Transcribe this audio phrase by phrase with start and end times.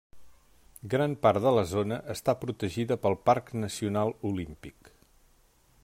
[0.93, 4.93] Gran part de la zona està protegida pel Parc Nacional Olímpic.